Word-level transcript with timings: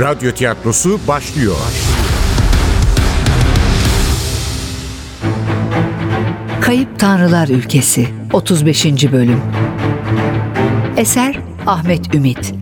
Radyo 0.00 0.32
tiyatrosu 0.32 1.00
başlıyor. 1.08 1.56
Kayıp 6.60 6.98
Tanrılar 6.98 7.48
Ülkesi 7.48 8.08
35. 8.32 8.84
Bölüm. 9.12 9.40
Eser 10.96 11.38
Ahmet 11.66 12.14
Ümit. 12.14 12.54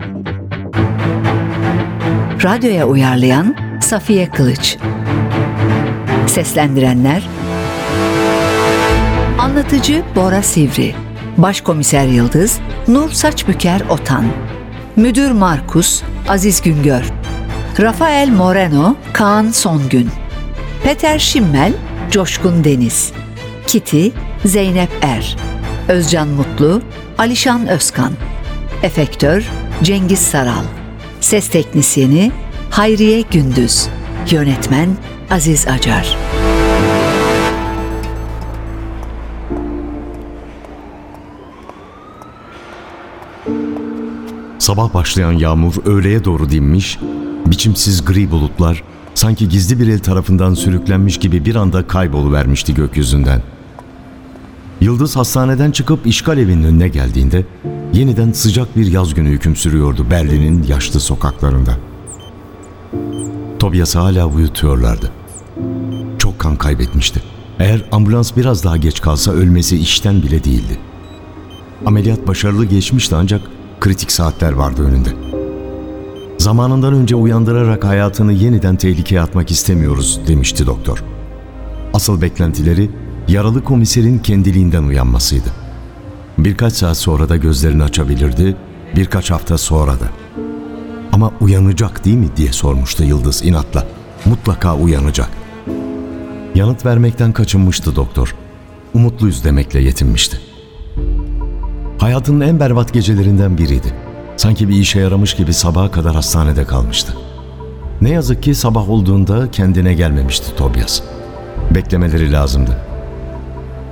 Radyoya 2.43 2.87
uyarlayan 2.87 3.55
Safiye 3.81 4.29
Kılıç. 4.29 4.77
Seslendirenler 6.27 7.29
Anlatıcı 9.39 10.03
Bora 10.15 10.41
Sivri. 10.41 10.95
Başkomiser 11.37 12.07
Yıldız 12.07 12.59
Nur 12.87 13.09
Saçbüker 13.09 13.81
Otan. 13.89 14.25
Müdür 14.95 15.31
Markus 15.31 16.03
Aziz 16.27 16.61
Güngör 16.61 17.26
Rafael 17.79 18.29
Moreno 18.29 18.95
Kaan 19.13 19.51
Songün 19.51 20.09
Peter 20.83 21.19
Schimmel 21.19 21.73
Coşkun 22.11 22.63
Deniz 22.63 23.11
Kiti 23.67 24.11
Zeynep 24.45 24.89
Er 25.01 25.37
Özcan 25.87 26.27
Mutlu 26.27 26.81
Alişan 27.17 27.67
Özkan 27.67 28.11
Efektör 28.83 29.43
Cengiz 29.83 30.19
Saral 30.19 30.63
Ses 31.21 31.49
Teknisyeni 31.49 32.31
Hayriye 32.69 33.21
Gündüz 33.21 33.87
Yönetmen 34.31 34.89
Aziz 35.31 35.67
Acar. 35.67 36.17
Sabah 44.59 44.93
başlayan 44.93 45.31
yağmur 45.31 45.73
öğleye 45.85 46.23
doğru 46.23 46.49
dinmiş, 46.49 46.99
biçimsiz 47.51 48.05
gri 48.05 48.31
bulutlar 48.31 48.83
sanki 49.15 49.49
gizli 49.49 49.79
bir 49.79 49.87
el 49.87 49.99
tarafından 49.99 50.53
sürüklenmiş 50.53 51.17
gibi 51.17 51.45
bir 51.45 51.55
anda 51.55 51.87
kayboluvermişti 51.87 52.73
gökyüzünden. 52.73 53.41
Yıldız 54.81 55.15
hastaneden 55.15 55.71
çıkıp 55.71 56.07
işgal 56.07 56.37
evinin 56.37 56.63
önüne 56.63 56.87
geldiğinde 56.87 57.45
yeniden 57.93 58.31
sıcak 58.31 58.77
bir 58.77 58.91
yaz 58.91 59.13
günü 59.13 59.29
hüküm 59.29 59.55
sürüyordu 59.55 60.05
Berlin'in 60.11 60.63
yaşlı 60.63 60.99
sokaklarında. 60.99 61.77
Tobias'ı 63.59 63.99
hala 63.99 64.25
uyutuyorlardı. 64.25 65.11
Çok 66.17 66.39
kan 66.39 66.55
kaybetmişti. 66.55 67.21
Eğer 67.59 67.85
ambulans 67.91 68.35
biraz 68.37 68.63
daha 68.63 68.77
geç 68.77 69.01
kalsa 69.01 69.31
ölmesi 69.31 69.77
işten 69.77 70.21
bile 70.21 70.43
değildi. 70.43 70.79
Ameliyat 71.85 72.27
başarılı 72.27 72.65
geçmişti 72.65 73.15
ancak 73.15 73.41
kritik 73.79 74.11
saatler 74.11 74.51
vardı 74.51 74.87
önünde. 74.87 75.26
Zamanından 76.47 76.93
önce 76.93 77.15
uyandırarak 77.15 77.85
hayatını 77.85 78.33
yeniden 78.33 78.75
tehlikeye 78.75 79.21
atmak 79.21 79.51
istemiyoruz 79.51 80.19
demişti 80.27 80.65
doktor. 80.65 81.03
Asıl 81.93 82.21
beklentileri 82.21 82.89
yaralı 83.27 83.63
komiserin 83.63 84.19
kendiliğinden 84.19 84.83
uyanmasıydı. 84.83 85.49
Birkaç 86.37 86.73
saat 86.73 86.97
sonra 86.97 87.29
da 87.29 87.37
gözlerini 87.37 87.83
açabilirdi, 87.83 88.55
birkaç 88.95 89.31
hafta 89.31 89.57
sonra 89.57 89.91
da. 89.91 90.09
Ama 91.11 91.31
uyanacak 91.41 92.05
değil 92.05 92.17
mi 92.17 92.29
diye 92.37 92.51
sormuştu 92.51 93.03
Yıldız 93.03 93.43
inatla. 93.45 93.87
Mutlaka 94.25 94.75
uyanacak. 94.75 95.29
Yanıt 96.55 96.85
vermekten 96.85 97.33
kaçınmıştı 97.33 97.95
doktor. 97.95 98.35
Umutluyuz 98.93 99.43
demekle 99.43 99.81
yetinmişti. 99.81 100.39
Hayatının 101.97 102.41
en 102.41 102.59
berbat 102.59 102.93
gecelerinden 102.93 103.57
biriydi. 103.57 104.06
Sanki 104.37 104.69
bir 104.69 104.75
işe 104.75 104.99
yaramış 104.99 105.33
gibi 105.33 105.53
sabaha 105.53 105.91
kadar 105.91 106.15
hastanede 106.15 106.65
kalmıştı. 106.65 107.13
Ne 108.01 108.09
yazık 108.09 108.43
ki 108.43 108.55
sabah 108.55 108.89
olduğunda 108.89 109.51
kendine 109.51 109.93
gelmemişti 109.93 110.55
Tobias. 110.55 111.01
Beklemeleri 111.75 112.31
lazımdı. 112.31 112.77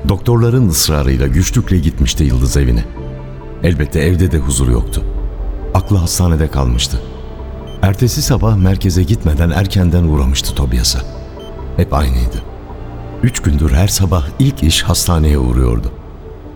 Doktorların 0.09 0.69
ısrarıyla 0.69 1.27
güçlükle 1.27 1.77
gitmişti 1.77 2.23
Yıldız 2.23 2.57
evine. 2.57 2.83
Elbette 3.63 3.99
evde 3.99 4.31
de 4.31 4.37
huzur 4.37 4.69
yoktu. 4.69 5.03
Aklı 5.73 5.97
hastanede 5.97 6.47
kalmıştı. 6.47 7.01
Ertesi 7.81 8.21
sabah 8.21 8.57
merkeze 8.57 9.03
gitmeden 9.03 9.49
erkenden 9.49 10.03
uğramıştı 10.03 10.55
Tobias'a. 10.55 10.99
Hep 11.77 11.93
aynıydı. 11.93 12.43
Üç 13.23 13.39
gündür 13.39 13.71
her 13.71 13.87
sabah 13.87 14.25
ilk 14.39 14.63
iş 14.63 14.83
hastaneye 14.83 15.37
uğruyordu. 15.37 15.91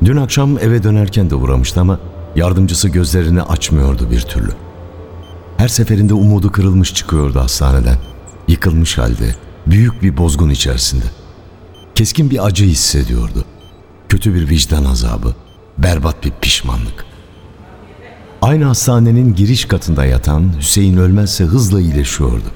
Dün 0.06 0.18
akşam 0.18 0.58
eve 0.58 0.84
dönerken 0.84 1.30
de 1.30 1.36
uğramıştı 1.36 1.82
ama 1.82 2.00
yardımcısı 2.36 2.90
gözlerini 2.90 3.42
açmıyordu 3.42 4.12
bir 4.12 4.22
türlü. 4.22 4.52
Her 5.58 5.68
seferinde 5.68 6.14
umudu 6.14 6.52
kırılmış 6.52 6.94
çıkıyordu 6.94 7.40
hastaneden. 7.40 7.98
Yıkılmış 8.48 8.98
halde, 8.98 9.36
büyük 9.68 10.04
bir 10.04 10.18
bozgun 10.18 10.50
içerisinde. 10.50 11.06
Keskin 11.96 12.30
bir 12.30 12.46
acı 12.46 12.66
hissediyordu. 12.66 13.46
Kötü 14.10 14.34
bir 14.34 14.50
vicdan 14.50 14.86
azabı, 14.86 15.36
berbat 15.78 16.24
bir 16.24 16.32
pişmanlık. 16.42 17.06
Aynı 18.42 18.66
hastanenin 18.66 19.36
giriş 19.36 19.66
katında 19.66 20.06
yatan 20.06 20.54
Hüseyin 20.60 20.98
Ölmezse 20.98 21.44
hızla 21.44 21.82
iyileşiyordu. 21.82 22.52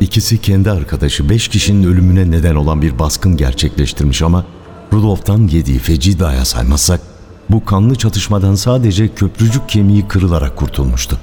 İkisi 0.00 0.40
kendi 0.40 0.70
arkadaşı 0.70 1.30
beş 1.30 1.48
kişinin 1.48 1.88
ölümüne 1.88 2.30
neden 2.30 2.54
olan 2.54 2.82
bir 2.82 2.98
baskın 2.98 3.36
gerçekleştirmiş 3.36 4.22
ama 4.22 4.44
Rudolf'tan 4.92 5.48
yediği 5.48 5.78
feci 5.78 6.18
daya 6.18 6.44
saymazsak 6.44 7.11
bu 7.50 7.64
kanlı 7.64 7.94
çatışmadan 7.94 8.54
sadece 8.54 9.08
köprücük 9.08 9.68
kemiği 9.68 10.08
kırılarak 10.08 10.56
kurtulmuştu. 10.56 11.18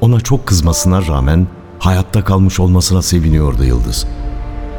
Ona 0.00 0.20
çok 0.20 0.46
kızmasına 0.46 1.06
rağmen 1.06 1.46
hayatta 1.78 2.24
kalmış 2.24 2.60
olmasına 2.60 3.02
seviniyordu 3.02 3.64
Yıldız. 3.64 4.06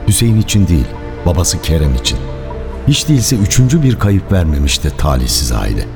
Hüseyin 0.08 0.42
için 0.42 0.68
değil, 0.68 0.88
babası 1.26 1.62
Kerem 1.62 1.96
için. 1.96 2.18
Hiç 2.88 3.08
değilse 3.10 3.36
üçüncü 3.36 3.84
bir 3.84 4.00
kayıp 4.00 4.32
vermemişti 4.32 4.92
talihsiz 4.98 5.52
aile. 5.52 5.88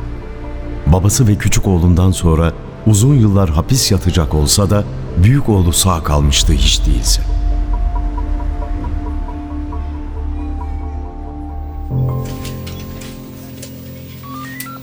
Babası 0.87 1.27
ve 1.27 1.35
küçük 1.35 1.67
oğlundan 1.67 2.11
sonra 2.11 2.53
uzun 2.87 3.13
yıllar 3.13 3.49
hapis 3.49 3.91
yatacak 3.91 4.33
olsa 4.33 4.69
da 4.69 4.83
büyük 5.23 5.49
oğlu 5.49 5.73
sağ 5.73 6.03
kalmıştı 6.03 6.53
hiç 6.53 6.85
değilse. 6.85 7.28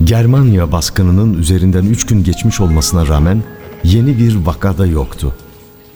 Germanya 0.07 0.71
baskınının 0.71 1.33
üzerinden 1.33 1.85
üç 1.85 2.05
gün 2.05 2.23
geçmiş 2.23 2.61
olmasına 2.61 3.07
rağmen 3.07 3.43
yeni 3.83 4.17
bir 4.17 4.35
vakada 4.35 4.85
yoktu. 4.85 5.35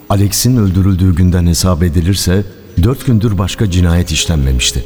Alex'in 0.08 0.56
öldürüldüğü 0.56 1.14
günden 1.14 1.46
hesap 1.46 1.82
edilirse 1.82 2.44
dört 2.82 3.06
gündür 3.06 3.38
başka 3.38 3.70
cinayet 3.70 4.10
işlenmemişti. 4.12 4.84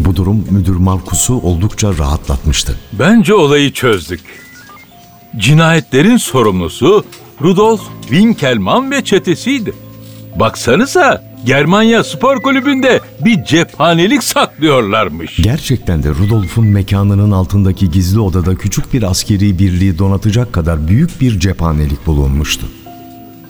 Bu 0.00 0.16
durum 0.16 0.46
müdür 0.50 0.76
Markus'u 0.76 1.34
oldukça 1.34 1.98
rahatlatmıştı. 1.98 2.76
Bence 2.92 3.34
olayı 3.34 3.72
çözdük. 3.72 4.20
Cinayetlerin 5.36 6.16
sorumlusu 6.16 7.04
Rudolf 7.42 7.80
Winkelmann 8.00 8.90
ve 8.90 9.04
çetesiydi. 9.04 9.74
Baksanıza 10.36 11.29
Germanya 11.44 12.04
Spor 12.04 12.42
Kulübü'nde 12.42 13.00
bir 13.24 13.44
cephanelik 13.44 14.24
saklıyorlarmış. 14.24 15.36
Gerçekten 15.36 16.02
de 16.02 16.08
Rudolf'un 16.08 16.66
mekanının 16.66 17.30
altındaki 17.30 17.90
gizli 17.90 18.20
odada 18.20 18.54
küçük 18.54 18.92
bir 18.92 19.02
askeri 19.02 19.58
birliği 19.58 19.98
donatacak 19.98 20.52
kadar 20.52 20.88
büyük 20.88 21.20
bir 21.20 21.40
cephanelik 21.40 22.06
bulunmuştu. 22.06 22.66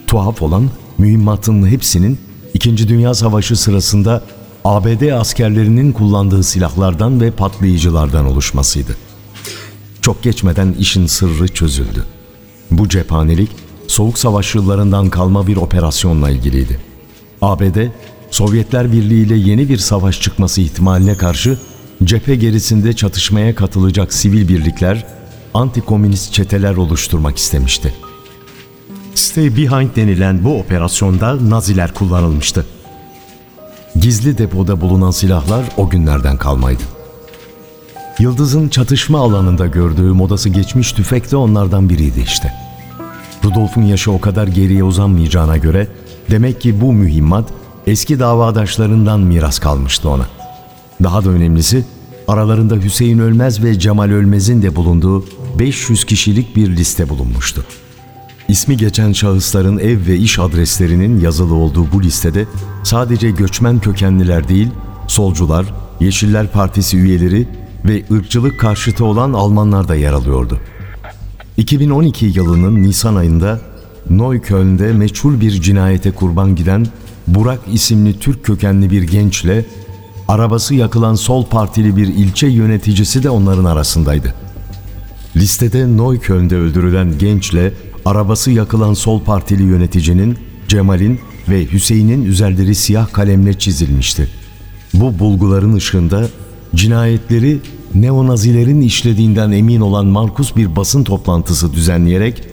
Tuhaf 0.07 0.43
olan 0.43 0.71
mühimmatın 0.99 1.67
hepsinin 1.67 2.19
İkinci 2.55 2.89
Dünya 2.89 3.15
Savaşı 3.15 3.57
sırasında 3.57 4.23
ABD 4.65 5.13
askerlerinin 5.13 5.93
kullandığı 5.93 6.43
silahlardan 6.43 7.21
ve 7.21 7.31
patlayıcılardan 7.31 8.27
oluşmasıydı. 8.27 8.97
Çok 10.03 10.23
geçmeden 10.23 10.73
işin 10.73 11.07
sırrı 11.07 11.49
çözüldü. 11.49 12.05
Bu 12.71 12.89
cephanelik 12.89 13.51
Soğuk 13.89 14.19
Savaş 14.19 14.55
yıllarından 14.55 15.11
kalma 15.11 15.47
bir 15.47 15.57
operasyonla 15.57 16.31
ilgiliydi. 16.31 16.90
ABD, 17.43 17.87
Sovyetler 18.31 18.93
Birliği 18.93 19.27
ile 19.27 19.37
yeni 19.37 19.69
bir 19.69 19.79
savaş 19.79 20.21
çıkması 20.21 20.61
ihtimaline 20.61 21.17
karşı 21.17 21.59
cephe 22.05 22.35
gerisinde 22.35 22.93
çatışmaya 22.93 23.55
katılacak 23.55 24.13
sivil 24.13 24.49
birlikler, 24.49 25.07
anti-komünist 25.55 26.33
çeteler 26.33 26.77
oluşturmak 26.77 27.39
istemişti. 27.39 27.95
Stay 29.15 29.57
Behind 29.57 29.97
denilen 29.97 30.45
bu 30.45 30.59
operasyonda 30.59 31.51
Naziler 31.51 31.95
kullanılmıştı. 31.95 32.67
Gizli 34.01 34.39
depoda 34.39 34.81
bulunan 34.81 35.11
silahlar 35.11 35.65
o 35.77 35.89
günlerden 35.89 36.37
kalmaydı. 36.37 36.83
Yıldız'ın 38.19 38.69
çatışma 38.69 39.19
alanında 39.19 39.67
gördüğü 39.67 40.13
modası 40.13 40.49
geçmiş 40.49 40.93
tüfek 40.93 41.31
de 41.31 41.37
onlardan 41.37 41.89
biriydi 41.89 42.21
işte. 42.21 42.53
Rudolf'un 43.45 43.83
yaşı 43.83 44.13
o 44.13 44.21
kadar 44.21 44.47
geriye 44.47 44.85
uzanmayacağına 44.85 45.57
göre 45.57 45.89
demek 46.31 46.61
ki 46.61 46.81
bu 46.81 46.93
mühimmat 46.93 47.45
eski 47.87 48.21
davadaşlarından 48.21 49.21
miras 49.21 49.59
kalmıştı 49.59 50.09
ona. 50.09 50.27
Daha 51.03 51.25
da 51.25 51.29
önemlisi 51.29 51.85
aralarında 52.29 52.77
Hüseyin 52.77 53.19
Ölmez 53.19 53.65
ve 53.65 53.79
Cemal 53.79 54.11
Ölmez'in 54.11 54.63
de 54.63 54.77
bulunduğu 54.77 55.25
500 55.59 56.05
kişilik 56.05 56.57
bir 56.57 56.77
liste 56.77 57.09
bulunmuştu. 57.09 57.65
İsmi 58.49 58.77
geçen 58.77 59.13
şahısların 59.13 59.79
ev 59.79 60.07
ve 60.07 60.17
iş 60.17 60.39
adreslerinin 60.39 61.21
yazılı 61.21 61.55
olduğu 61.55 61.93
bu 61.93 62.03
listede 62.03 62.47
sadece 62.85 63.31
göçmen 63.31 63.79
kökenliler 63.79 64.49
değil, 64.49 64.69
solcular, 65.09 65.67
Yeşiller 66.01 66.53
Partisi 66.53 66.97
üyeleri 66.97 67.49
ve 67.85 68.03
ırkçılık 68.13 68.61
karşıtı 68.61 69.05
olan 69.05 69.33
Almanlar 69.33 69.89
da 69.89 69.95
yer 69.95 70.13
alıyordu. 70.13 70.59
2012 71.57 72.27
yılının 72.27 72.83
Nisan 72.83 73.17
ayında 73.17 73.61
Neukölln'de 74.11 74.93
meçhul 74.93 75.41
bir 75.41 75.51
cinayete 75.51 76.11
kurban 76.11 76.55
giden 76.55 76.87
Burak 77.27 77.61
isimli 77.73 78.19
Türk 78.19 78.45
kökenli 78.45 78.91
bir 78.91 79.03
gençle 79.03 79.65
arabası 80.29 80.75
yakılan 80.75 81.15
sol 81.15 81.47
partili 81.47 81.97
bir 81.97 82.07
ilçe 82.07 82.47
yöneticisi 82.47 83.23
de 83.23 83.31
onların 83.31 83.65
arasındaydı. 83.65 84.35
Listede 85.37 85.97
Neukölln'de 85.97 86.57
öldürülen 86.57 87.19
gençle 87.19 87.73
arabası 88.05 88.51
yakılan 88.51 88.95
sol 88.95 89.21
partili 89.21 89.63
yöneticinin 89.63 90.39
Cemal'in 90.69 91.21
ve 91.49 91.67
Hüseyin'in 91.73 92.25
üzerleri 92.25 92.75
siyah 92.75 93.13
kalemle 93.13 93.59
çizilmişti. 93.59 94.29
Bu 94.95 95.19
bulguların 95.19 95.75
ışığında 95.75 96.29
cinayetleri 96.75 97.59
neonazilerin 97.95 98.81
işlediğinden 98.81 99.51
emin 99.51 99.81
olan 99.81 100.07
Markus 100.07 100.57
bir 100.57 100.77
basın 100.77 101.05
toplantısı 101.05 101.73
düzenleyerek 101.73 102.50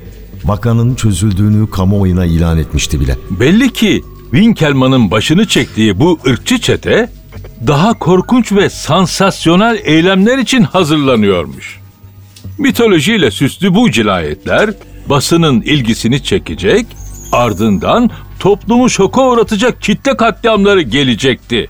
vakanın 0.47 0.95
çözüldüğünü 0.95 1.69
kamuoyuna 1.71 2.25
ilan 2.25 2.57
etmişti 2.57 2.99
bile. 2.99 3.17
Belli 3.29 3.73
ki 3.73 4.03
Winkelmann'ın 4.31 5.11
başını 5.11 5.47
çektiği 5.47 5.99
bu 5.99 6.19
ırkçı 6.27 6.57
çete 6.61 7.09
daha 7.67 7.93
korkunç 7.93 8.51
ve 8.51 8.69
sansasyonel 8.69 9.79
eylemler 9.83 10.37
için 10.37 10.63
hazırlanıyormuş. 10.63 11.79
Mitolojiyle 12.57 13.31
süslü 13.31 13.75
bu 13.75 13.91
cinayetler 13.91 14.69
basının 15.09 15.61
ilgisini 15.61 16.23
çekecek, 16.23 16.85
ardından 17.31 18.09
toplumu 18.39 18.89
şoka 18.89 19.29
uğratacak 19.29 19.81
kitle 19.81 20.17
katliamları 20.17 20.81
gelecekti. 20.81 21.69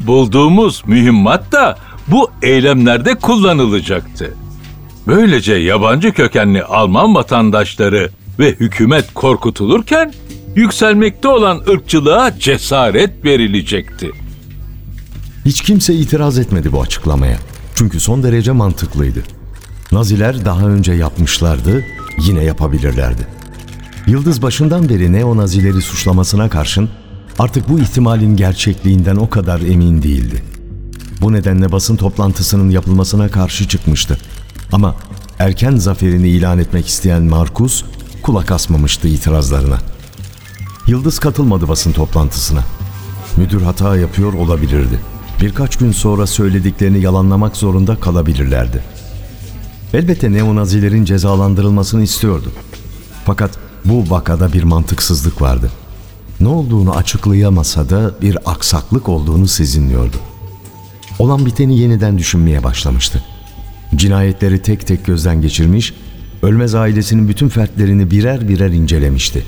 Bulduğumuz 0.00 0.82
mühimmat 0.86 1.52
da 1.52 1.78
bu 2.08 2.30
eylemlerde 2.42 3.14
kullanılacaktı. 3.14 4.34
Böylece 5.06 5.54
yabancı 5.54 6.12
kökenli 6.12 6.64
Alman 6.64 7.14
vatandaşları 7.14 8.10
ve 8.38 8.50
hükümet 8.50 9.14
korkutulurken 9.14 10.12
yükselmekte 10.56 11.28
olan 11.28 11.62
ırkçılığa 11.68 12.38
cesaret 12.38 13.24
verilecekti. 13.24 14.10
Hiç 15.44 15.62
kimse 15.62 15.94
itiraz 15.94 16.38
etmedi 16.38 16.72
bu 16.72 16.82
açıklamaya. 16.82 17.38
Çünkü 17.74 18.00
son 18.00 18.22
derece 18.22 18.52
mantıklıydı. 18.52 19.22
Naziler 19.92 20.44
daha 20.44 20.66
önce 20.66 20.92
yapmışlardı, 20.92 21.84
yine 22.26 22.44
yapabilirlerdi. 22.44 23.26
Yıldız 24.06 24.42
başından 24.42 24.88
beri 24.88 25.12
neo-nazileri 25.12 25.80
suçlamasına 25.80 26.48
karşın 26.48 26.88
artık 27.38 27.68
bu 27.68 27.80
ihtimalin 27.80 28.36
gerçekliğinden 28.36 29.16
o 29.16 29.30
kadar 29.30 29.60
emin 29.60 30.02
değildi. 30.02 30.42
Bu 31.20 31.32
nedenle 31.32 31.72
basın 31.72 31.96
toplantısının 31.96 32.70
yapılmasına 32.70 33.28
karşı 33.28 33.68
çıkmıştı. 33.68 34.18
Ama 34.72 34.94
erken 35.38 35.76
zaferini 35.76 36.28
ilan 36.28 36.58
etmek 36.58 36.86
isteyen 36.86 37.22
Markus 37.22 37.84
kulak 38.22 38.50
asmamıştı 38.50 39.08
itirazlarına. 39.08 39.78
Yıldız 40.86 41.18
katılmadı 41.18 41.68
basın 41.68 41.92
toplantısına. 41.92 42.64
Müdür 43.36 43.62
hata 43.62 43.96
yapıyor 43.96 44.32
olabilirdi. 44.32 45.00
Birkaç 45.40 45.76
gün 45.76 45.92
sonra 45.92 46.26
söylediklerini 46.26 47.00
yalanlamak 47.00 47.56
zorunda 47.56 48.00
kalabilirlerdi. 48.00 48.82
Elbette 49.94 50.32
neonazilerin 50.32 51.04
cezalandırılmasını 51.04 52.02
istiyordu. 52.02 52.52
Fakat 53.24 53.50
bu 53.84 54.10
vakada 54.10 54.52
bir 54.52 54.62
mantıksızlık 54.62 55.42
vardı. 55.42 55.70
Ne 56.40 56.48
olduğunu 56.48 56.96
açıklayamasa 56.96 57.90
da 57.90 58.14
bir 58.22 58.38
aksaklık 58.50 59.08
olduğunu 59.08 59.48
sezinliyordu. 59.48 60.16
Olan 61.18 61.46
biteni 61.46 61.78
yeniden 61.78 62.18
düşünmeye 62.18 62.64
başlamıştı. 62.64 63.22
Cinayetleri 63.96 64.62
tek 64.62 64.86
tek 64.86 65.06
gözden 65.06 65.42
geçirmiş, 65.42 65.94
Ölmez 66.42 66.74
ailesinin 66.74 67.28
bütün 67.28 67.48
fertlerini 67.48 68.10
birer 68.10 68.48
birer 68.48 68.70
incelemişti. 68.70 69.44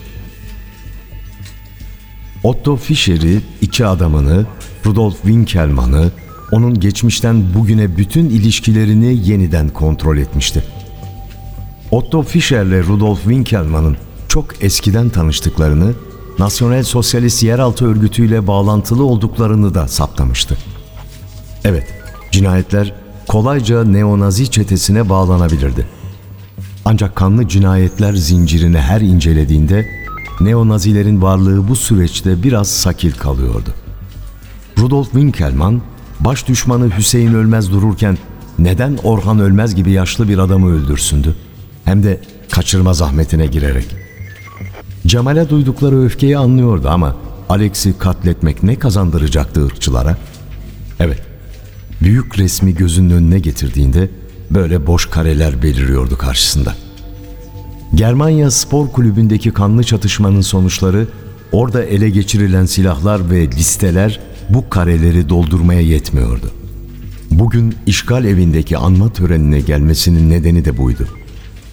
Otto 2.42 2.76
Fischer'i, 2.76 3.40
iki 3.60 3.86
adamını, 3.86 4.46
Rudolf 4.86 5.16
Winkelmann'ı, 5.22 6.10
onun 6.52 6.80
geçmişten 6.80 7.54
bugüne 7.54 7.96
bütün 7.96 8.30
ilişkilerini 8.30 9.28
yeniden 9.28 9.68
kontrol 9.68 10.16
etmişti. 10.16 10.64
Otto 11.90 12.22
Fischer'le 12.22 12.86
Rudolf 12.88 13.18
Winkelmann'ın 13.18 13.96
çok 14.28 14.64
eskiden 14.64 15.08
tanıştıklarını, 15.08 15.94
Nasyonel 16.38 16.82
Sosyalist 16.82 17.42
Yeraltı 17.42 17.86
Örgütü'yle 17.86 18.46
bağlantılı 18.46 19.04
olduklarını 19.04 19.74
da 19.74 19.88
saptamıştı. 19.88 20.56
Evet, 21.64 21.86
cinayetler 22.30 22.94
kolayca 23.28 23.84
neonazi 23.84 24.50
çetesine 24.50 25.08
bağlanabilirdi. 25.08 25.86
Ancak 26.84 27.16
kanlı 27.16 27.48
cinayetler 27.48 28.12
zincirini 28.12 28.78
her 28.78 29.00
incelediğinde 29.00 29.88
neonazilerin 30.40 31.22
varlığı 31.22 31.68
bu 31.68 31.76
süreçte 31.76 32.42
biraz 32.42 32.68
sakil 32.68 33.12
kalıyordu. 33.12 33.70
Rudolf 34.78 35.10
Winkelmann, 35.10 35.80
baş 36.20 36.48
düşmanı 36.48 36.96
Hüseyin 36.98 37.34
Ölmez 37.34 37.70
dururken 37.70 38.18
neden 38.58 38.98
Orhan 39.04 39.38
Ölmez 39.38 39.74
gibi 39.74 39.90
yaşlı 39.90 40.28
bir 40.28 40.38
adamı 40.38 40.72
öldürsündü? 40.72 41.34
Hem 41.84 42.02
de 42.02 42.20
kaçırma 42.50 42.94
zahmetine 42.94 43.46
girerek. 43.46 43.86
Cemal'e 45.06 45.48
duydukları 45.48 46.04
öfkeyi 46.04 46.38
anlıyordu 46.38 46.88
ama 46.88 47.16
Alex'i 47.48 47.98
katletmek 47.98 48.62
ne 48.62 48.78
kazandıracaktı 48.78 49.66
ırkçılara? 49.66 50.16
Evet, 51.00 51.27
büyük 52.02 52.38
resmi 52.38 52.74
gözünün 52.74 53.10
önüne 53.10 53.38
getirdiğinde 53.38 54.10
böyle 54.50 54.86
boş 54.86 55.06
kareler 55.06 55.62
beliriyordu 55.62 56.18
karşısında. 56.18 56.74
Germanya 57.94 58.50
Spor 58.50 58.88
Kulübü'ndeki 58.88 59.50
kanlı 59.50 59.84
çatışmanın 59.84 60.40
sonuçları, 60.40 61.08
orada 61.52 61.84
ele 61.84 62.10
geçirilen 62.10 62.66
silahlar 62.66 63.30
ve 63.30 63.46
listeler 63.46 64.20
bu 64.50 64.70
kareleri 64.70 65.28
doldurmaya 65.28 65.80
yetmiyordu. 65.80 66.50
Bugün 67.30 67.74
işgal 67.86 68.24
evindeki 68.24 68.78
anma 68.78 69.12
törenine 69.12 69.60
gelmesinin 69.60 70.30
nedeni 70.30 70.64
de 70.64 70.78
buydu. 70.78 71.08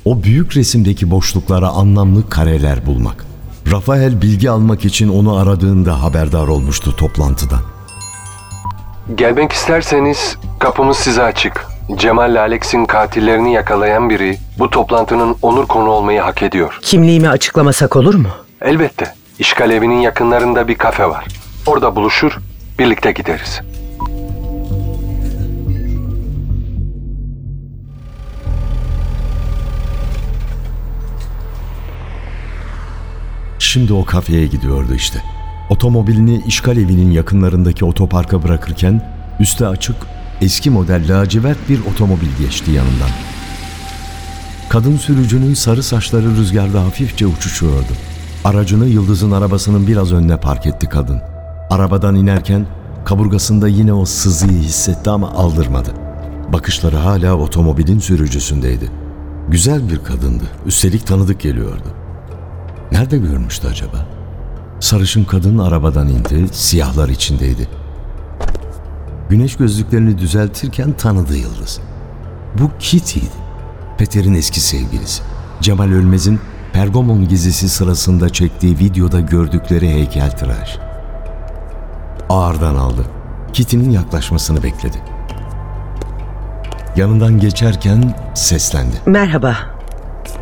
O 0.05 0.23
büyük 0.23 0.57
resimdeki 0.57 1.11
boşluklara 1.11 1.69
anlamlı 1.69 2.29
kareler 2.29 2.85
bulmak. 2.85 3.25
Rafael 3.71 4.21
bilgi 4.21 4.50
almak 4.50 4.85
için 4.85 5.09
onu 5.09 5.35
aradığında 5.35 6.03
haberdar 6.03 6.47
olmuştu 6.47 6.95
toplantıdan. 6.95 7.75
Gelmek 9.13 9.51
isterseniz 9.51 10.38
kapımız 10.59 10.97
size 10.97 11.24
açık. 11.24 11.65
Cemal 11.95 12.31
ile 12.31 12.39
Alex'in 12.39 12.85
katillerini 12.85 13.53
yakalayan 13.53 14.09
biri 14.09 14.38
bu 14.59 14.69
toplantının 14.69 15.35
onur 15.41 15.65
konu 15.67 15.89
olmayı 15.89 16.21
hak 16.21 16.43
ediyor. 16.43 16.79
Kimliğimi 16.81 17.29
açıklamasak 17.29 17.95
olur 17.95 18.15
mu? 18.15 18.27
Elbette. 18.62 19.13
İşgal 19.39 19.71
evinin 19.71 20.00
yakınlarında 20.00 20.67
bir 20.67 20.75
kafe 20.75 21.09
var. 21.09 21.25
Orada 21.65 21.95
buluşur, 21.95 22.38
birlikte 22.79 23.12
gideriz. 23.12 23.62
Şimdi 33.59 33.93
o 33.93 34.05
kafeye 34.05 34.47
gidiyordu 34.47 34.93
işte. 34.95 35.34
Otomobilini 35.69 36.41
işgal 36.48 36.77
evinin 36.77 37.12
yakınlarındaki 37.12 37.86
otoparka 37.86 38.43
bırakırken 38.43 39.01
üstü 39.39 39.65
açık 39.65 39.95
eski 40.41 40.69
model 40.69 41.03
lacivert 41.10 41.69
bir 41.69 41.79
otomobil 41.86 42.27
geçti 42.39 42.72
yanından. 42.72 43.10
Kadın 44.69 44.98
sürücünün 44.98 45.53
sarı 45.53 45.84
saçları 45.84 46.36
rüzgarda 46.36 46.84
hafifçe 46.84 47.27
uçuşuyordu. 47.27 47.93
Aracını 48.43 48.86
Yıldız'ın 48.86 49.31
arabasının 49.31 49.88
biraz 49.88 50.13
önüne 50.13 50.38
park 50.38 50.65
etti 50.65 50.89
kadın. 50.89 51.22
Arabadan 51.69 52.15
inerken 52.15 52.65
kaburgasında 53.05 53.67
yine 53.67 53.93
o 53.93 54.05
sızıyı 54.05 54.62
hissetti 54.62 55.10
ama 55.10 55.31
aldırmadı. 55.31 55.89
Bakışları 56.53 56.95
hala 56.95 57.36
otomobilin 57.36 58.00
sürücüsündeydi. 58.00 58.91
Güzel 59.50 59.89
bir 59.89 60.03
kadındı. 60.03 60.43
Üstelik 60.65 61.07
tanıdık 61.07 61.39
geliyordu. 61.39 61.88
Nerede 62.91 63.17
görmüştü 63.17 63.67
acaba? 63.67 64.14
Sarışın 64.79 65.24
kadın 65.24 65.58
arabadan 65.58 66.08
indi, 66.08 66.48
siyahlar 66.51 67.10
içindeydi. 67.10 67.67
Güneş 69.29 69.55
gözlüklerini 69.55 70.17
düzeltirken 70.17 70.91
tanıdı 70.91 71.38
Yıldız. 71.38 71.79
Bu 72.60 72.70
Kitty'ydi. 72.79 73.36
Peter'in 73.98 74.34
eski 74.34 74.60
sevgilisi. 74.60 75.24
Cemal 75.62 75.91
Ölmez'in 75.91 76.39
Pergamon 76.74 77.27
gezisi 77.27 77.70
sırasında 77.70 78.29
çektiği 78.29 78.79
videoda 78.79 79.20
gördükleri 79.20 79.89
heykeltıraş. 79.89 80.77
Ağırdan 82.29 82.75
aldı. 82.75 83.05
Kitty'nin 83.53 83.89
yaklaşmasını 83.89 84.63
bekledi. 84.63 84.98
Yanından 86.96 87.39
geçerken 87.39 88.15
seslendi. 88.34 88.96
Merhaba. 89.05 89.55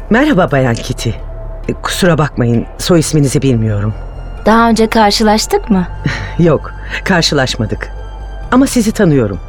Merhaba 0.10 0.52
Bayan 0.52 0.76
Kitty. 0.76 1.10
E, 1.68 1.74
Kusura 1.74 2.18
bakmayın, 2.18 2.66
soy 2.78 3.00
isminizi 3.00 3.42
bilmiyorum. 3.42 3.94
Daha 4.46 4.70
önce 4.70 4.88
karşılaştık 4.88 5.70
mı? 5.70 5.88
Yok, 6.40 6.74
karşılaşmadık. 7.04 7.92
Ama 8.52 8.68
sizi 8.68 8.92
tanıyorum. 8.92 9.40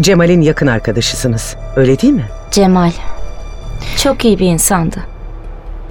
Cemal'in 0.00 0.40
yakın 0.40 0.66
arkadaşısınız, 0.66 1.56
öyle 1.76 2.00
değil 2.00 2.12
mi? 2.14 2.24
Cemal. 2.50 2.90
Çok 4.02 4.24
iyi 4.24 4.38
bir 4.38 4.46
insandı. 4.46 4.96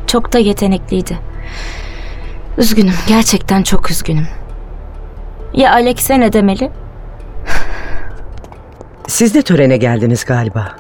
Çok 0.07 0.33
da 0.33 0.39
yetenekliydi. 0.39 1.17
Üzgünüm, 2.57 2.93
gerçekten 3.07 3.63
çok 3.63 3.91
üzgünüm. 3.91 4.27
Ya 5.53 5.73
Alex'e 5.73 6.19
ne 6.19 6.33
demeli? 6.33 6.71
Siz 9.07 9.33
de 9.33 9.41
törene 9.41 9.77
geldiniz 9.77 10.25
galiba. 10.25 10.75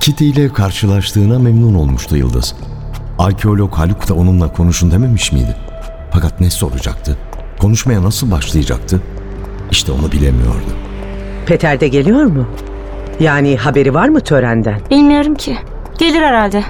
Kitty 0.00 0.30
ile 0.30 0.48
karşılaştığına 0.52 1.38
memnun 1.38 1.74
olmuştu 1.74 2.16
Yıldız. 2.16 2.54
Arkeolog 3.18 3.74
Haluk 3.74 4.08
da 4.08 4.14
onunla 4.14 4.52
konuşun 4.52 4.90
dememiş 4.90 5.32
miydi? 5.32 5.56
Fakat 6.16 6.40
ne 6.40 6.50
soracaktı? 6.50 7.16
Konuşmaya 7.58 8.02
nasıl 8.02 8.30
başlayacaktı? 8.30 9.00
İşte 9.70 9.92
onu 9.92 10.12
bilemiyordu. 10.12 10.66
Peter 11.46 11.80
de 11.80 11.88
geliyor 11.88 12.24
mu? 12.24 12.46
Yani 13.20 13.56
haberi 13.56 13.94
var 13.94 14.08
mı 14.08 14.20
törenden? 14.20 14.80
Bilmiyorum 14.90 15.34
ki. 15.34 15.56
Gelir 15.98 16.22
herhalde. 16.22 16.64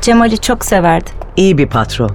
Cemal'i 0.00 0.38
çok 0.38 0.64
severdi. 0.64 1.10
İyi 1.36 1.58
bir 1.58 1.66
patron, 1.66 2.10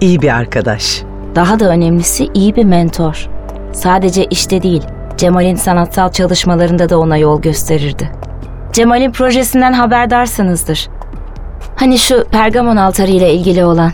iyi 0.00 0.22
bir 0.22 0.34
arkadaş. 0.36 1.02
Daha 1.34 1.60
da 1.60 1.68
önemlisi 1.68 2.28
iyi 2.34 2.56
bir 2.56 2.64
mentor. 2.64 3.28
Sadece 3.72 4.24
işte 4.24 4.62
değil, 4.62 4.82
Cemal'in 5.16 5.56
sanatsal 5.56 6.12
çalışmalarında 6.12 6.88
da 6.88 6.98
ona 6.98 7.16
yol 7.16 7.42
gösterirdi. 7.42 8.10
Cemal'in 8.72 9.12
projesinden 9.12 9.72
haberdarsınızdır. 9.72 10.88
Hani 11.76 11.98
şu 11.98 12.24
Pergamon 12.24 12.76
altarı 12.76 13.10
ile 13.10 13.34
ilgili 13.34 13.64
olan. 13.64 13.92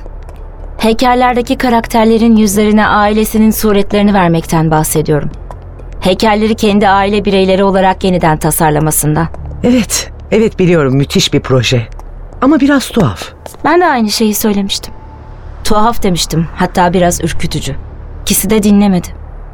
Heykellerdeki 0.85 1.59
karakterlerin 1.59 2.37
yüzlerine 2.37 2.87
ailesinin 2.87 3.51
suretlerini 3.51 4.15
vermekten 4.15 4.71
bahsediyorum. 4.71 5.31
Heykelleri 6.01 6.55
kendi 6.55 6.89
aile 6.89 7.25
bireyleri 7.25 7.65
olarak 7.65 8.05
yeniden 8.05 8.39
tasarlamasından. 8.39 9.29
Evet, 9.63 10.13
evet 10.31 10.59
biliyorum 10.59 10.97
müthiş 10.97 11.33
bir 11.33 11.41
proje. 11.41 11.89
Ama 12.41 12.61
biraz 12.61 12.89
tuhaf. 12.89 13.29
Ben 13.65 13.81
de 13.81 13.87
aynı 13.87 14.11
şeyi 14.11 14.35
söylemiştim. 14.35 14.95
Tuhaf 15.65 16.03
demiştim, 16.03 16.47
hatta 16.57 16.93
biraz 16.93 17.25
ürkütücü. 17.25 17.77
İkisi 18.23 18.51
de 18.51 18.63
dinlemedi. 18.63 19.09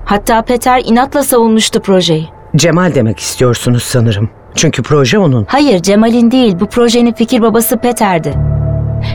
Hatta 0.04 0.42
Peter 0.42 0.82
inatla 0.84 1.22
savunmuştu 1.24 1.82
projeyi. 1.82 2.28
Cemal 2.56 2.94
demek 2.94 3.18
istiyorsunuz 3.18 3.82
sanırım. 3.82 4.30
Çünkü 4.54 4.82
proje 4.82 5.18
onun. 5.18 5.46
Hayır, 5.48 5.82
Cemal'in 5.82 6.30
değil, 6.30 6.60
bu 6.60 6.66
projenin 6.66 7.12
fikir 7.12 7.42
babası 7.42 7.76
Peter'di. 7.76 8.34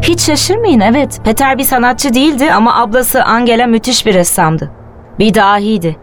Hiç 0.01 0.19
şaşırmayın, 0.21 0.79
evet. 0.79 1.19
Peter 1.23 1.57
bir 1.57 1.63
sanatçı 1.63 2.13
değildi 2.13 2.51
ama 2.51 2.81
ablası 2.81 3.23
Angela 3.23 3.67
müthiş 3.67 4.05
bir 4.05 4.13
ressamdı. 4.13 4.71
Bir 5.19 5.33
dahiydi. 5.33 5.95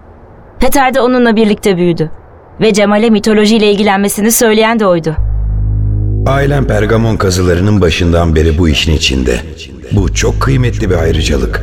Peter 0.60 0.94
de 0.94 1.00
onunla 1.00 1.36
birlikte 1.36 1.76
büyüdü. 1.76 2.10
Ve 2.60 2.72
Cemal'e 2.72 3.10
mitolojiyle 3.10 3.72
ilgilenmesini 3.72 4.32
söyleyen 4.32 4.80
de 4.80 4.86
oydu. 4.86 5.16
Ailem 6.26 6.66
Pergamon 6.66 7.16
kazılarının 7.16 7.80
başından 7.80 8.34
beri 8.36 8.58
bu 8.58 8.68
işin 8.68 8.96
içinde. 8.96 9.40
Bu 9.92 10.14
çok 10.14 10.40
kıymetli 10.40 10.90
bir 10.90 10.94
ayrıcalık. 10.94 11.62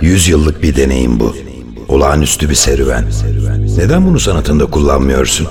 Yüz 0.00 0.28
yıllık 0.28 0.62
bir 0.62 0.76
deneyim 0.76 1.20
bu. 1.20 1.34
Olağanüstü 1.88 2.50
bir 2.50 2.54
serüven. 2.54 3.04
Neden 3.78 4.06
bunu 4.06 4.20
sanatında 4.20 4.66
kullanmıyorsun? 4.66 5.48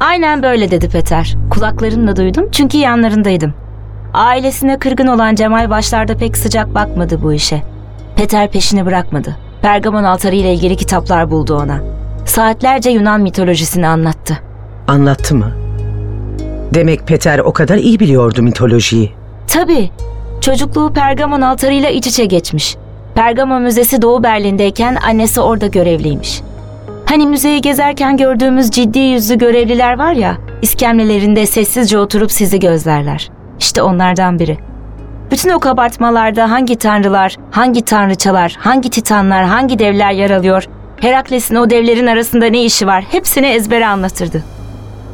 Aynen 0.00 0.42
böyle 0.42 0.70
dedi 0.70 0.88
Peter. 0.88 1.34
Kulaklarımla 1.50 2.16
duydum 2.16 2.48
çünkü 2.52 2.78
yanlarındaydım. 2.78 3.54
Ailesine 4.14 4.78
kırgın 4.78 5.06
olan 5.06 5.34
Cemal 5.34 5.70
başlarda 5.70 6.16
pek 6.16 6.36
sıcak 6.36 6.74
bakmadı 6.74 7.22
bu 7.22 7.32
işe. 7.32 7.62
Peter 8.16 8.50
peşini 8.50 8.86
bırakmadı. 8.86 9.36
Pergamon 9.62 10.04
altarı 10.04 10.36
ile 10.36 10.54
ilgili 10.54 10.76
kitaplar 10.76 11.30
buldu 11.30 11.56
ona. 11.56 11.80
Saatlerce 12.26 12.90
Yunan 12.90 13.20
mitolojisini 13.20 13.86
anlattı. 13.86 14.38
Anlattı 14.88 15.34
mı? 15.34 15.52
Demek 16.74 17.06
Peter 17.06 17.38
o 17.38 17.52
kadar 17.52 17.76
iyi 17.76 18.00
biliyordu 18.00 18.42
mitolojiyi. 18.42 19.12
Tabii. 19.46 19.90
Çocukluğu 20.40 20.92
Pergamon 20.92 21.40
altarıyla 21.40 21.90
iç 21.90 22.06
içe 22.06 22.24
geçmiş. 22.24 22.76
Pergamon 23.14 23.62
Müzesi 23.62 24.02
Doğu 24.02 24.22
Berlin'deyken 24.22 24.96
annesi 25.06 25.40
orada 25.40 25.66
görevliymiş. 25.66 26.40
Hani 27.06 27.26
müzeyi 27.26 27.60
gezerken 27.60 28.16
gördüğümüz 28.16 28.70
ciddi 28.70 28.98
yüzlü 28.98 29.38
görevliler 29.38 29.98
var 29.98 30.12
ya, 30.12 30.36
iskemlelerinde 30.62 31.46
sessizce 31.46 31.98
oturup 31.98 32.32
sizi 32.32 32.60
gözlerler. 32.60 33.30
İşte 33.58 33.82
onlardan 33.82 34.38
biri. 34.38 34.58
Bütün 35.30 35.50
o 35.50 35.60
kabartmalarda 35.60 36.50
hangi 36.50 36.76
tanrılar, 36.76 37.36
hangi 37.50 37.82
tanrıçalar, 37.82 38.56
hangi 38.58 38.90
titanlar, 38.90 39.44
hangi 39.44 39.78
devler 39.78 40.12
yer 40.12 40.30
alıyor, 40.30 40.64
Herakles'in 41.00 41.54
o 41.54 41.70
devlerin 41.70 42.06
arasında 42.06 42.46
ne 42.46 42.64
işi 42.64 42.86
var 42.86 43.04
hepsini 43.10 43.46
ezbere 43.46 43.86
anlatırdı. 43.86 44.44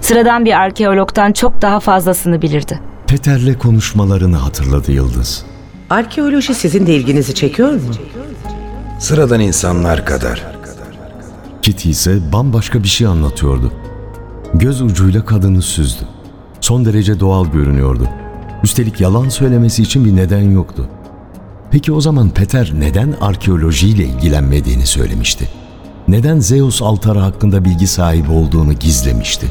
Sıradan 0.01 0.45
bir 0.45 0.61
arkeologdan 0.61 1.33
çok 1.33 1.63
daha 1.63 1.81
fazlasını 1.81 2.43
bilirdi. 2.43 2.81
Peter'le 3.07 3.59
konuşmalarını 3.59 4.37
hatırladı 4.37 4.93
Yıldız. 4.93 5.45
Arkeoloji 5.91 6.55
sizin 6.55 6.87
de 6.87 6.95
ilginizi 6.95 7.35
çekiyor 7.35 7.73
mu? 7.73 7.81
Sıradan 8.99 9.41
insanlar 9.41 10.05
kadar. 10.05 10.47
Kitty 11.63 11.91
ise 11.91 12.33
bambaşka 12.33 12.83
bir 12.83 12.89
şey 12.89 13.07
anlatıyordu. 13.07 13.73
Göz 14.55 14.83
ucuyla 14.83 15.25
kadını 15.25 15.63
süzdü. 15.63 16.03
Son 16.61 16.85
derece 16.85 17.21
doğal 17.21 17.47
görünüyordu. 17.47 18.09
Üstelik 18.65 19.01
yalan 19.01 19.29
söylemesi 19.29 19.83
için 19.83 20.05
bir 20.05 20.17
neden 20.17 20.51
yoktu. 20.51 20.89
Peki 21.71 21.93
o 21.93 22.01
zaman 22.01 22.31
Peter 22.31 22.73
neden 22.79 23.15
arkeolojiyle 23.21 24.05
ilgilenmediğini 24.05 24.87
söylemişti? 24.87 25.49
Neden 26.09 26.39
Zeus 26.39 26.83
altarı 26.83 27.19
hakkında 27.19 27.65
bilgi 27.65 27.87
sahibi 27.87 28.33
olduğunu 28.33 28.73
gizlemişti? 28.73 29.47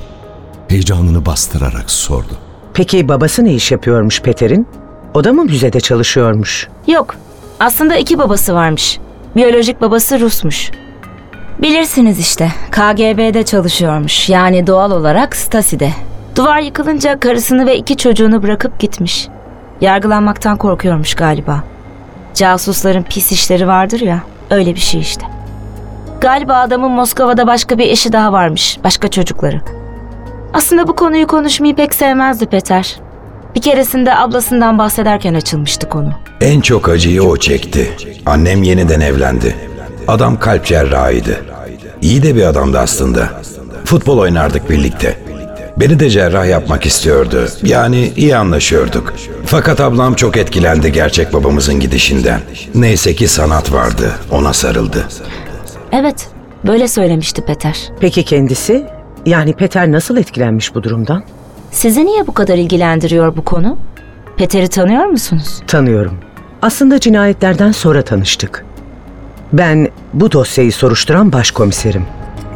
Heyecanını 0.67 1.25
bastırarak 1.25 1.91
sordu. 1.91 2.33
Peki 2.73 3.07
babası 3.07 3.43
ne 3.43 3.53
iş 3.53 3.71
yapıyormuş 3.71 4.21
Peter'in? 4.21 4.67
O 5.13 5.23
da 5.23 5.33
mı 5.33 5.43
müzede 5.43 5.79
çalışıyormuş? 5.79 6.67
Yok. 6.87 7.15
Aslında 7.59 7.97
iki 7.97 8.17
babası 8.17 8.53
varmış. 8.53 8.99
Biyolojik 9.35 9.81
babası 9.81 10.19
Rusmuş. 10.19 10.71
Bilirsiniz 11.61 12.19
işte. 12.19 12.51
KGB'de 12.71 13.43
çalışıyormuş. 13.43 14.29
Yani 14.29 14.67
doğal 14.67 14.91
olarak 14.91 15.35
Stasi'de. 15.35 15.91
Duvar 16.35 16.59
yıkılınca 16.59 17.19
karısını 17.19 17.65
ve 17.65 17.77
iki 17.77 17.97
çocuğunu 17.97 18.43
bırakıp 18.43 18.79
gitmiş. 18.79 19.27
Yargılanmaktan 19.81 20.57
korkuyormuş 20.57 21.13
galiba. 21.15 21.63
Casusların 22.33 23.03
pis 23.03 23.31
işleri 23.31 23.67
vardır 23.67 23.99
ya. 23.99 24.19
Öyle 24.49 24.75
bir 24.75 24.79
şey 24.79 25.01
işte. 25.01 25.25
Galiba 26.21 26.55
adamın 26.55 26.91
Moskova'da 26.91 27.47
başka 27.47 27.77
bir 27.77 27.87
eşi 27.87 28.13
daha 28.13 28.33
varmış. 28.33 28.77
Başka 28.83 29.07
çocukları. 29.07 29.61
Aslında 30.53 30.87
bu 30.87 30.95
konuyu 30.95 31.27
konuşmayı 31.27 31.75
pek 31.75 31.93
sevmezdi 31.93 32.45
Peter. 32.45 32.99
Bir 33.55 33.61
keresinde 33.61 34.15
ablasından 34.15 34.77
bahsederken 34.77 35.33
açılmıştı 35.33 35.89
konu. 35.89 36.09
En 36.41 36.61
çok 36.61 36.89
acıyı 36.89 37.23
o 37.23 37.37
çekti. 37.37 37.91
Annem 38.25 38.63
yeniden 38.63 38.99
evlendi. 38.99 39.55
Adam 40.07 40.39
kalp 40.39 40.65
cerrahıydı. 40.65 41.45
İyi 42.01 42.23
de 42.23 42.35
bir 42.35 42.43
adamdı 42.43 42.79
aslında. 42.79 43.29
Futbol 43.85 44.17
oynardık 44.17 44.69
birlikte. 44.69 45.17
Beni 45.79 45.99
de 45.99 46.09
cerrah 46.09 46.47
yapmak 46.47 46.85
istiyordu. 46.85 47.47
Yani 47.63 48.13
iyi 48.15 48.35
anlaşıyorduk. 48.35 49.13
Fakat 49.45 49.81
ablam 49.81 50.13
çok 50.13 50.37
etkilendi 50.37 50.91
gerçek 50.91 51.33
babamızın 51.33 51.79
gidişinden. 51.79 52.41
Neyse 52.75 53.15
ki 53.15 53.27
sanat 53.27 53.71
vardı. 53.73 54.11
Ona 54.31 54.53
sarıldı. 54.53 55.07
Evet, 55.91 56.27
böyle 56.67 56.87
söylemişti 56.87 57.41
Peter. 57.41 57.91
Peki 57.99 58.23
kendisi? 58.23 58.85
Yani 59.25 59.53
Peter 59.53 59.91
nasıl 59.91 60.17
etkilenmiş 60.17 60.75
bu 60.75 60.83
durumdan? 60.83 61.23
Sizi 61.71 62.05
niye 62.05 62.27
bu 62.27 62.33
kadar 62.33 62.57
ilgilendiriyor 62.57 63.37
bu 63.37 63.45
konu? 63.45 63.77
Peter'i 64.37 64.67
tanıyor 64.67 65.05
musunuz? 65.05 65.59
Tanıyorum. 65.67 66.19
Aslında 66.61 66.99
cinayetlerden 66.99 67.71
sonra 67.71 68.01
tanıştık. 68.01 68.65
Ben 69.53 69.89
bu 70.13 70.31
dosyayı 70.31 70.73
soruşturan 70.73 71.31
başkomiserim. 71.31 72.05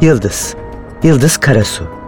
Yıldız. 0.00 0.54
Yıldız 1.02 1.36
Karasu. 1.36 2.03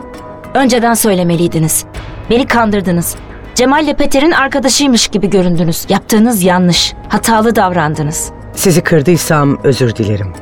Önceden 0.56 0.94
söylemeliydiniz. 0.94 1.84
Beni 2.30 2.46
kandırdınız. 2.46 3.16
Cemal 3.54 3.84
ile 3.84 3.96
Peter'in 3.96 4.30
arkadaşıymış 4.30 5.08
gibi 5.08 5.30
göründünüz. 5.30 5.86
Yaptığınız 5.88 6.42
yanlış. 6.42 6.94
Hatalı 7.08 7.56
davrandınız. 7.56 8.30
Sizi 8.54 8.80
kırdıysam 8.80 9.58
özür 9.64 9.96
dilerim. 9.96 10.32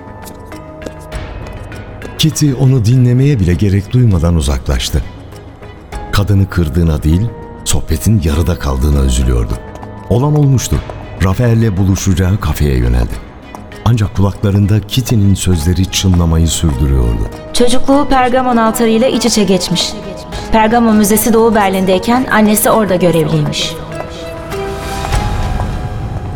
Kitty 2.18 2.50
onu 2.61 2.85
dinlemeye 2.85 3.40
bile 3.40 3.54
gerek 3.54 3.92
duymadan 3.92 4.35
uzaklaştı. 4.37 5.04
Kadını 6.12 6.50
kırdığına 6.50 7.02
değil, 7.02 7.26
sohbetin 7.64 8.21
yarıda 8.25 8.59
kaldığına 8.59 9.04
üzülüyordu. 9.04 9.52
Olan 10.11 10.37
olmuştu. 10.37 10.76
Rafael'le 11.25 11.76
buluşacağı 11.76 12.40
kafeye 12.40 12.76
yöneldi. 12.76 13.24
Ancak 13.85 14.17
kulaklarında 14.17 14.81
Kitty'nin 14.81 15.35
sözleri 15.35 15.91
çınlamayı 15.91 16.49
sürdürüyordu. 16.49 17.29
Çocukluğu 17.53 18.07
Pergamon 18.09 18.57
altarı 18.57 18.88
ile 18.88 19.12
iç 19.12 19.25
içe 19.26 19.45
geçmiş. 19.45 19.93
Pergamon 20.53 20.97
Müzesi 20.97 21.33
Doğu 21.33 21.55
Berlin'deyken 21.55 22.26
annesi 22.33 22.71
orada 22.71 22.97
görevliymiş. 22.97 23.75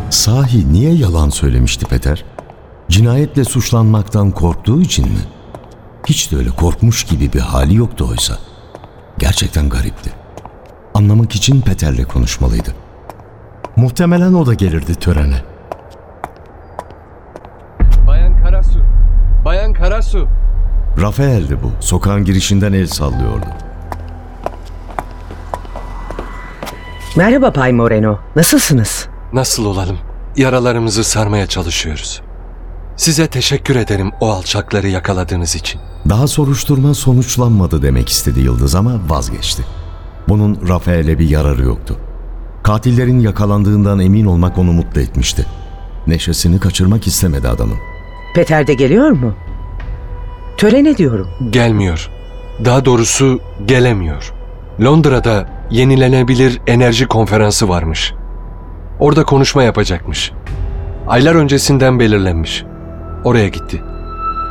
Sahi 0.09 0.73
niye 0.73 0.93
yalan 0.93 1.29
söylemişti 1.29 1.85
Peter? 1.85 2.23
Cinayetle 2.89 3.43
suçlanmaktan 3.43 4.31
korktuğu 4.31 4.81
için 4.81 5.05
mi? 5.05 5.19
Hiç 6.05 6.31
de 6.31 6.37
öyle 6.37 6.49
korkmuş 6.49 7.03
gibi 7.03 7.33
bir 7.33 7.39
hali 7.39 7.75
yoktu 7.75 8.07
oysa. 8.11 8.37
Gerçekten 9.17 9.69
garipti. 9.69 10.11
Anlamak 10.93 11.35
için 11.35 11.61
Peter'le 11.61 12.03
konuşmalıydı. 12.03 12.75
Muhtemelen 13.75 14.33
o 14.33 14.45
da 14.45 14.53
gelirdi 14.53 14.95
törene. 14.95 15.43
Karasu. 20.11 20.27
Rafael'di 21.01 21.57
bu. 21.63 21.71
Sokağın 21.79 22.25
girişinden 22.25 22.73
el 22.73 22.87
sallıyordu. 22.87 23.45
Merhaba 27.15 27.55
Bay 27.55 27.71
Moreno. 27.71 28.19
Nasılsınız? 28.35 29.07
Nasıl 29.33 29.65
olalım? 29.65 29.97
Yaralarımızı 30.37 31.03
sarmaya 31.03 31.47
çalışıyoruz. 31.47 32.21
Size 32.95 33.27
teşekkür 33.27 33.75
ederim 33.75 34.11
o 34.21 34.29
alçakları 34.29 34.87
yakaladığınız 34.87 35.55
için. 35.55 35.81
Daha 36.09 36.27
soruşturma 36.27 36.93
sonuçlanmadı 36.93 37.81
demek 37.81 38.09
istedi 38.09 38.39
Yıldız 38.39 38.75
ama 38.75 38.99
vazgeçti. 39.09 39.63
Bunun 40.29 40.67
Rafael'e 40.67 41.19
bir 41.19 41.29
yararı 41.29 41.63
yoktu. 41.63 41.97
Katillerin 42.63 43.19
yakalandığından 43.19 43.99
emin 43.99 44.25
olmak 44.25 44.57
onu 44.57 44.71
mutlu 44.73 45.01
etmişti. 45.01 45.45
Neşesini 46.07 46.59
kaçırmak 46.59 47.07
istemedi 47.07 47.47
adamın. 47.47 47.77
Peter 48.35 48.67
de 48.67 48.73
geliyor 48.73 49.09
mu? 49.09 49.33
Törene 50.59 50.97
diyorum. 50.97 51.27
Gelmiyor. 51.49 52.09
Daha 52.65 52.85
doğrusu 52.85 53.39
gelemiyor. 53.65 54.33
Londra'da 54.81 55.49
yenilenebilir 55.71 56.61
enerji 56.67 57.07
konferansı 57.07 57.69
varmış. 57.69 58.13
Orada 58.99 59.23
konuşma 59.23 59.63
yapacakmış. 59.63 60.31
Aylar 61.07 61.35
öncesinden 61.35 61.99
belirlenmiş. 61.99 62.63
Oraya 63.23 63.47
gitti. 63.47 63.81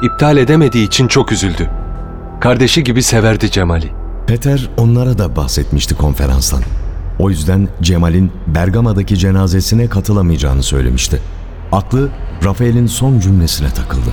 İptal 0.02 0.36
edemediği 0.36 0.86
için 0.86 1.08
çok 1.08 1.32
üzüldü. 1.32 1.70
Kardeşi 2.40 2.84
gibi 2.84 3.02
severdi 3.02 3.50
Cemal'i. 3.50 3.90
Peter 4.26 4.70
onlara 4.76 5.18
da 5.18 5.36
bahsetmişti 5.36 5.94
konferanstan. 5.94 6.62
O 7.18 7.30
yüzden 7.30 7.68
Cemal'in 7.82 8.32
Bergama'daki 8.46 9.18
cenazesine 9.18 9.88
katılamayacağını 9.88 10.62
söylemişti. 10.62 11.20
Aklı 11.72 12.08
Rafael'in 12.44 12.86
son 12.86 13.20
cümlesine 13.20 13.68
takıldı. 13.68 14.10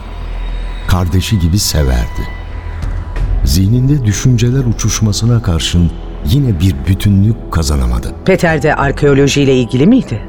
Kardeşi 0.87 1.39
gibi 1.39 1.59
severdi. 1.59 2.27
Zihninde 3.43 4.05
düşünceler 4.05 4.63
uçuşmasına 4.65 5.41
karşın 5.41 5.91
yine 6.25 6.59
bir 6.59 6.75
bütünlük 6.87 7.51
kazanamadı. 7.51 8.11
Peter 8.25 8.61
de 8.63 8.75
arkeolojiyle 8.75 9.55
ilgili 9.55 9.87
miydi? 9.87 10.21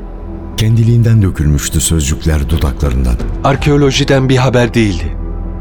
Kendiliğinden 0.56 1.22
dökülmüştü 1.22 1.80
sözcükler 1.80 2.50
dudaklarından. 2.50 3.14
Arkeolojiden 3.44 4.28
bir 4.28 4.36
haber 4.36 4.74
değildi. 4.74 5.16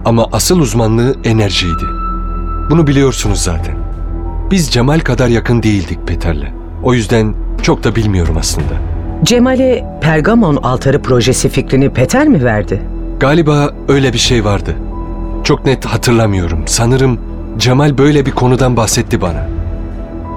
Ama 0.05 0.27
asıl 0.31 0.59
uzmanlığı 0.59 1.15
enerjiydi. 1.23 1.85
Bunu 2.69 2.87
biliyorsunuz 2.87 3.39
zaten. 3.39 3.75
Biz 4.51 4.71
Cemal 4.71 4.99
kadar 4.99 5.27
yakın 5.27 5.63
değildik 5.63 6.07
Peter'le. 6.07 6.53
O 6.83 6.93
yüzden 6.93 7.35
çok 7.61 7.83
da 7.83 7.95
bilmiyorum 7.95 8.35
aslında. 8.39 8.73
Cemal'e 9.23 9.99
Pergamon 10.01 10.55
altarı 10.55 11.01
projesi 11.01 11.49
fikrini 11.49 11.89
Peter 11.89 12.27
mi 12.27 12.43
verdi? 12.43 12.81
Galiba 13.19 13.73
öyle 13.87 14.13
bir 14.13 14.17
şey 14.17 14.45
vardı. 14.45 14.75
Çok 15.45 15.65
net 15.65 15.85
hatırlamıyorum. 15.85 16.63
Sanırım 16.65 17.19
Cemal 17.57 17.97
böyle 17.97 18.25
bir 18.25 18.31
konudan 18.31 18.77
bahsetti 18.77 19.21
bana. 19.21 19.49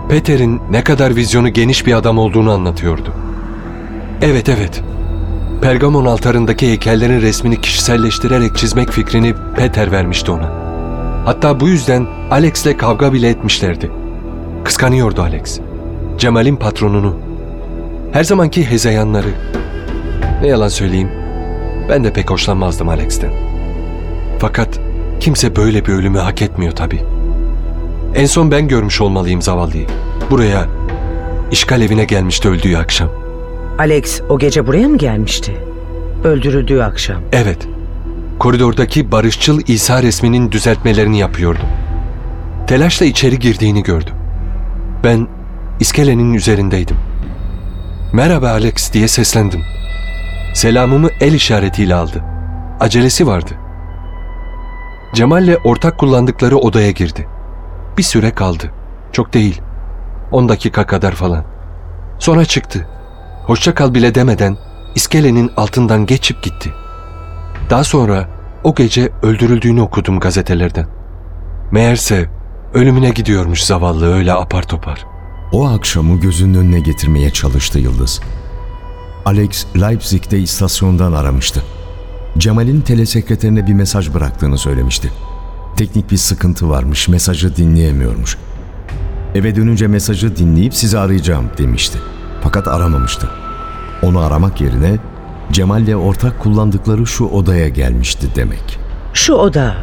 Peter'in 0.08 0.60
ne 0.70 0.84
kadar 0.84 1.16
vizyonu 1.16 1.48
geniş 1.48 1.86
bir 1.86 1.94
adam 1.94 2.18
olduğunu 2.18 2.52
anlatıyordu. 2.52 3.12
Evet 4.22 4.48
evet. 4.48 4.82
Pergamon 5.62 6.06
altarındaki 6.06 6.68
heykellerin 6.68 7.20
resmini 7.20 7.60
kişiselleştirerek 7.60 8.56
çizmek 8.56 8.90
fikrini 8.90 9.34
Peter 9.56 9.92
vermişti 9.92 10.30
ona. 10.30 10.50
Hatta 11.24 11.60
bu 11.60 11.68
yüzden 11.68 12.06
Alex'le 12.30 12.76
kavga 12.78 13.12
bile 13.12 13.28
etmişlerdi. 13.28 13.90
Kıskanıyordu 14.64 15.22
Alex. 15.22 15.60
Cemal'in 16.18 16.56
patronunu. 16.56 17.16
Her 18.12 18.24
zamanki 18.24 18.70
hezeyanları. 18.70 19.30
Ne 20.42 20.48
yalan 20.48 20.68
söyleyeyim, 20.68 21.10
ben 21.88 22.04
de 22.04 22.12
pek 22.12 22.30
hoşlanmazdım 22.30 22.88
Alex'ten. 22.88 23.30
Fakat 24.38 24.87
kimse 25.20 25.56
böyle 25.56 25.86
bir 25.86 25.92
ölümü 25.92 26.18
hak 26.18 26.42
etmiyor 26.42 26.72
tabii. 26.72 27.00
En 28.14 28.26
son 28.26 28.50
ben 28.50 28.68
görmüş 28.68 29.00
olmalıyım 29.00 29.42
zavallıyı. 29.42 29.86
Buraya, 30.30 30.66
işgal 31.52 31.82
evine 31.82 32.04
gelmişti 32.04 32.48
öldüğü 32.48 32.76
akşam. 32.76 33.08
Alex 33.78 34.20
o 34.28 34.38
gece 34.38 34.66
buraya 34.66 34.88
mı 34.88 34.98
gelmişti? 34.98 35.56
Öldürüldüğü 36.24 36.80
akşam. 36.82 37.22
Evet, 37.32 37.68
koridordaki 38.38 39.12
barışçıl 39.12 39.60
İsa 39.66 40.02
resminin 40.02 40.52
düzeltmelerini 40.52 41.18
yapıyordu. 41.18 41.60
Telaşla 42.66 43.06
içeri 43.06 43.38
girdiğini 43.38 43.82
gördüm. 43.82 44.14
Ben 45.04 45.28
iskelenin 45.80 46.34
üzerindeydim. 46.34 46.96
Merhaba 48.12 48.48
Alex 48.48 48.92
diye 48.92 49.08
seslendim. 49.08 49.60
Selamımı 50.54 51.08
el 51.20 51.32
işaretiyle 51.32 51.94
aldı. 51.94 52.24
Acelesi 52.80 53.26
vardı. 53.26 53.50
Cemal'le 55.14 55.56
ortak 55.64 55.98
kullandıkları 55.98 56.56
odaya 56.56 56.90
girdi. 56.90 57.28
Bir 57.98 58.02
süre 58.02 58.30
kaldı. 58.30 58.70
Çok 59.12 59.34
değil. 59.34 59.60
10 60.32 60.48
dakika 60.48 60.86
kadar 60.86 61.12
falan. 61.12 61.44
Sonra 62.18 62.44
çıktı. 62.44 62.86
Hoşça 63.46 63.74
kal 63.74 63.94
bile 63.94 64.14
demeden 64.14 64.56
iskelenin 64.94 65.50
altından 65.56 66.06
geçip 66.06 66.42
gitti. 66.42 66.72
Daha 67.70 67.84
sonra 67.84 68.28
o 68.64 68.74
gece 68.74 69.12
öldürüldüğünü 69.22 69.80
okudum 69.80 70.20
gazetelerden. 70.20 70.86
Meğerse 71.70 72.30
ölümüne 72.74 73.10
gidiyormuş 73.10 73.62
zavallı 73.62 74.14
öyle 74.14 74.32
apar 74.32 74.62
topar. 74.62 75.06
O 75.52 75.68
akşamı 75.68 76.20
gözünün 76.20 76.54
önüne 76.54 76.80
getirmeye 76.80 77.30
çalıştı 77.30 77.78
Yıldız. 77.78 78.20
Alex 79.24 79.66
Leipzig'te 79.76 80.38
istasyondan 80.38 81.12
aramıştı. 81.12 81.62
Cemal'in 82.38 82.80
telesekreterine 82.80 83.66
bir 83.66 83.72
mesaj 83.72 84.14
bıraktığını 84.14 84.58
söylemişti. 84.58 85.10
Teknik 85.76 86.10
bir 86.10 86.16
sıkıntı 86.16 86.68
varmış, 86.68 87.08
mesajı 87.08 87.56
dinleyemiyormuş. 87.56 88.36
Eve 89.34 89.56
dönünce 89.56 89.86
mesajı 89.86 90.36
dinleyip 90.36 90.74
sizi 90.74 90.98
arayacağım 90.98 91.50
demişti. 91.58 91.98
Fakat 92.42 92.68
aramamıştı. 92.68 93.30
Onu 94.02 94.20
aramak 94.20 94.60
yerine 94.60 94.96
Cemal'le 95.52 95.94
ortak 95.94 96.40
kullandıkları 96.40 97.06
şu 97.06 97.24
odaya 97.24 97.68
gelmişti 97.68 98.26
demek. 98.34 98.78
Şu 99.14 99.34
oda, 99.34 99.74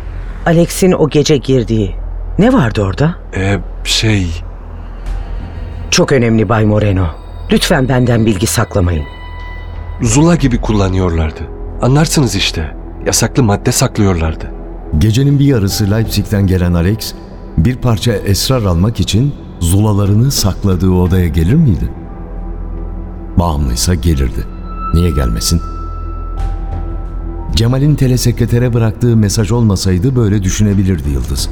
Alex'in 0.45 0.91
o 0.91 1.09
gece 1.09 1.37
girdiği. 1.37 1.95
Ne 2.39 2.53
vardı 2.53 2.81
orada? 2.81 3.15
Ee, 3.35 3.59
şey... 3.83 4.27
Çok 5.91 6.11
önemli 6.11 6.49
Bay 6.49 6.65
Moreno. 6.65 7.07
Lütfen 7.51 7.89
benden 7.89 8.25
bilgi 8.25 8.47
saklamayın. 8.47 9.05
Zula 10.01 10.35
gibi 10.35 10.61
kullanıyorlardı. 10.61 11.54
Anlarsınız 11.81 12.35
işte. 12.35 12.75
Yasaklı 13.05 13.43
madde 13.43 13.71
saklıyorlardı. 13.71 14.51
Gecenin 14.97 15.39
bir 15.39 15.45
yarısı 15.45 15.91
Leipzig'ten 15.91 16.47
gelen 16.47 16.73
Alex, 16.73 17.13
bir 17.57 17.75
parça 17.75 18.13
esrar 18.13 18.63
almak 18.63 18.99
için 18.99 19.33
zulalarını 19.59 20.31
sakladığı 20.31 20.91
odaya 20.91 21.27
gelir 21.27 21.53
miydi? 21.53 21.89
Bağımlıysa 23.39 23.93
gelirdi. 23.95 24.47
Niye 24.93 25.11
gelmesin? 25.11 25.61
Cemal'in 27.55 27.95
telesekretere 27.95 28.73
bıraktığı 28.73 29.17
mesaj 29.17 29.51
olmasaydı 29.51 30.15
böyle 30.15 30.43
düşünebilirdi 30.43 31.09
Yıldız. 31.09 31.49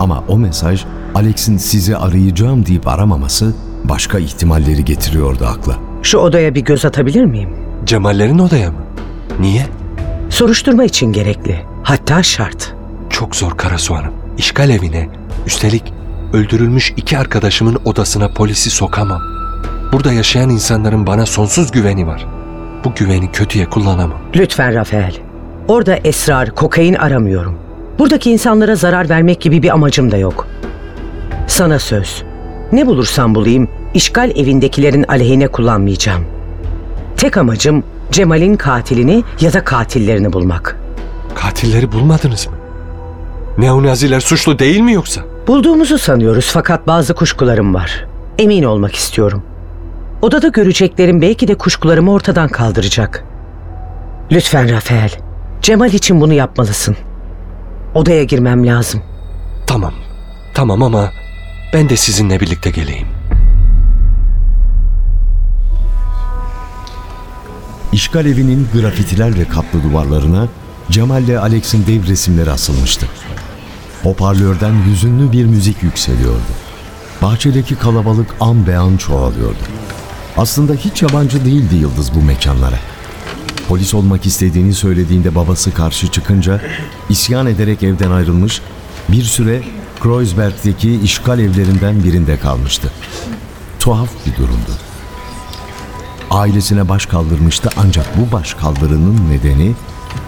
Ama 0.00 0.24
o 0.28 0.38
mesaj 0.38 0.84
Alex'in 1.14 1.56
sizi 1.56 1.96
arayacağım 1.96 2.66
deyip 2.66 2.88
aramaması 2.88 3.54
başka 3.84 4.18
ihtimalleri 4.18 4.84
getiriyordu 4.84 5.44
akla. 5.44 5.76
Şu 6.02 6.18
odaya 6.18 6.54
bir 6.54 6.60
göz 6.60 6.84
atabilir 6.84 7.24
miyim? 7.24 7.48
Cemallerin 7.86 8.38
odaya 8.38 8.70
mı? 8.70 8.83
Niye? 9.40 9.66
Soruşturma 10.30 10.84
için 10.84 11.12
gerekli. 11.12 11.60
Hatta 11.82 12.22
şart. 12.22 12.74
Çok 13.10 13.36
zor 13.36 13.56
Karasu 13.56 13.94
Hanım. 13.94 14.12
İşgal 14.38 14.70
evine, 14.70 15.08
üstelik 15.46 15.92
öldürülmüş 16.32 16.92
iki 16.96 17.18
arkadaşımın 17.18 17.78
odasına 17.84 18.28
polisi 18.28 18.70
sokamam. 18.70 19.22
Burada 19.92 20.12
yaşayan 20.12 20.50
insanların 20.50 21.06
bana 21.06 21.26
sonsuz 21.26 21.70
güveni 21.70 22.06
var. 22.06 22.26
Bu 22.84 22.94
güveni 22.94 23.32
kötüye 23.32 23.70
kullanamam. 23.70 24.18
Lütfen 24.36 24.74
Rafael. 24.74 25.16
Orada 25.68 25.96
esrar, 25.96 26.50
kokain 26.50 26.94
aramıyorum. 26.94 27.58
Buradaki 27.98 28.30
insanlara 28.30 28.76
zarar 28.76 29.08
vermek 29.08 29.40
gibi 29.40 29.62
bir 29.62 29.70
amacım 29.70 30.10
da 30.10 30.16
yok. 30.16 30.46
Sana 31.46 31.78
söz. 31.78 32.22
Ne 32.72 32.86
bulursam 32.86 33.34
bulayım, 33.34 33.68
işgal 33.94 34.30
evindekilerin 34.30 35.04
aleyhine 35.08 35.48
kullanmayacağım. 35.48 36.24
Tek 37.16 37.36
amacım 37.36 37.84
Cemal'in 38.14 38.56
katilini 38.56 39.24
ya 39.40 39.52
da 39.52 39.64
katillerini 39.64 40.32
bulmak. 40.32 40.76
Katilleri 41.34 41.92
bulmadınız 41.92 42.46
mı? 42.46 42.52
Neonaziler 43.58 44.20
suçlu 44.20 44.58
değil 44.58 44.80
mi 44.80 44.92
yoksa? 44.92 45.20
Bulduğumuzu 45.46 45.98
sanıyoruz 45.98 46.50
fakat 46.52 46.86
bazı 46.86 47.14
kuşkularım 47.14 47.74
var. 47.74 48.06
Emin 48.38 48.62
olmak 48.62 48.94
istiyorum. 48.94 49.42
Odada 50.22 50.48
göreceklerim 50.48 51.22
belki 51.22 51.48
de 51.48 51.54
kuşkularımı 51.54 52.12
ortadan 52.12 52.48
kaldıracak. 52.48 53.24
Lütfen 54.32 54.70
Rafael, 54.70 55.10
Cemal 55.62 55.92
için 55.92 56.20
bunu 56.20 56.32
yapmalısın. 56.32 56.96
Odaya 57.94 58.24
girmem 58.24 58.66
lazım. 58.66 59.02
Tamam. 59.66 59.92
Tamam 60.54 60.82
ama 60.82 61.10
ben 61.72 61.88
de 61.88 61.96
sizinle 61.96 62.40
birlikte 62.40 62.70
geleyim. 62.70 63.08
İşgal 67.94 68.26
evinin 68.26 68.68
grafitilerle 68.72 69.48
kaplı 69.48 69.82
duvarlarına 69.82 70.48
Cemal 70.90 71.22
ile 71.22 71.38
Alex'in 71.38 71.86
dev 71.86 72.06
resimleri 72.06 72.50
asılmıştı. 72.50 73.06
Hoparlörden 74.02 74.74
hüzünlü 74.86 75.32
bir 75.32 75.44
müzik 75.44 75.82
yükseliyordu. 75.82 76.52
Bahçedeki 77.22 77.74
kalabalık 77.74 78.34
an 78.40 78.66
be 78.66 78.76
an 78.76 78.96
çoğalıyordu. 78.96 79.58
Aslında 80.36 80.74
hiç 80.74 81.02
yabancı 81.02 81.44
değildi 81.44 81.76
Yıldız 81.76 82.14
bu 82.14 82.22
mekanlara. 82.22 82.78
Polis 83.68 83.94
olmak 83.94 84.26
istediğini 84.26 84.74
söylediğinde 84.74 85.34
babası 85.34 85.74
karşı 85.74 86.10
çıkınca 86.10 86.60
isyan 87.08 87.46
ederek 87.46 87.82
evden 87.82 88.10
ayrılmış, 88.10 88.60
bir 89.08 89.22
süre 89.22 89.62
Kreuzberg'deki 90.00 91.00
işgal 91.00 91.38
evlerinden 91.38 92.04
birinde 92.04 92.38
kalmıştı. 92.38 92.92
Tuhaf 93.80 94.10
bir 94.26 94.36
durumdu. 94.36 94.93
Ailesine 96.34 96.88
baş 96.88 97.06
kaldırmıştı 97.06 97.70
ancak 97.76 98.06
bu 98.18 98.32
baş 98.32 98.54
kaldırının 98.54 99.30
nedeni 99.30 99.74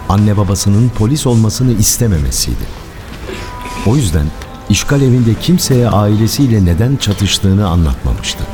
anne 0.09 0.37
babasının 0.37 0.88
polis 0.88 1.27
olmasını 1.27 1.73
istememesiydi. 1.73 2.64
O 3.87 3.97
yüzden 3.97 4.27
işgal 4.71 5.03
evinde 5.03 5.35
kimseye 5.35 5.88
ailesiyle 5.88 6.64
neden 6.64 6.97
çatıştığını 6.97 7.69
anlatmamıştı. 7.69 8.45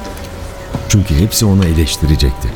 Çünkü 0.89 1.15
hepsi 1.15 1.47
onu 1.47 1.65
eleştirecekti. 1.65 2.49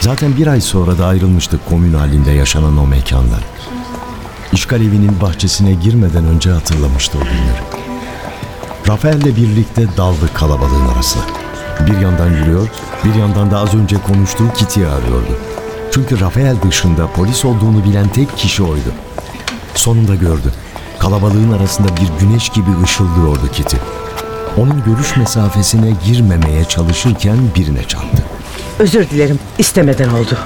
Zaten 0.00 0.36
bir 0.36 0.46
ay 0.46 0.60
sonra 0.60 0.98
da 0.98 1.06
ayrılmıştık 1.06 1.68
komün 1.68 1.94
halinde 1.94 2.30
yaşanan 2.30 2.78
o 2.78 2.86
mekanlar. 2.86 3.44
İşgal 4.52 4.80
evinin 4.80 5.20
bahçesine 5.20 5.72
girmeden 5.72 6.24
önce 6.24 6.50
hatırlamıştı 6.50 7.18
o 7.18 7.24
günleri. 7.24 7.62
Rafael'le 8.88 9.36
birlikte 9.36 9.96
daldı 9.96 10.34
kalabalığın 10.34 10.88
arasına. 10.94 11.39
Bir 11.86 11.98
yandan 11.98 12.30
yürüyor, 12.30 12.68
bir 13.04 13.14
yandan 13.14 13.50
da 13.50 13.58
az 13.58 13.74
önce 13.74 13.96
konuştuğu 13.96 14.52
Kitty'yi 14.56 14.86
arıyordu. 14.86 15.38
Çünkü 15.94 16.20
Rafael 16.20 16.56
dışında 16.62 17.06
polis 17.12 17.44
olduğunu 17.44 17.84
bilen 17.84 18.08
tek 18.08 18.36
kişi 18.36 18.62
oydu. 18.62 18.92
Sonunda 19.74 20.14
gördü. 20.14 20.52
Kalabalığın 20.98 21.52
arasında 21.52 21.88
bir 21.88 22.26
güneş 22.26 22.48
gibi 22.48 22.70
ışıldıyordu 22.84 23.52
Kitty. 23.52 23.76
Onun 24.56 24.84
görüş 24.84 25.16
mesafesine 25.16 25.92
girmemeye 26.06 26.64
çalışırken 26.64 27.36
birine 27.56 27.84
çarptı. 27.84 28.22
Özür 28.78 29.10
dilerim, 29.10 29.38
istemeden 29.58 30.08
oldu. 30.08 30.38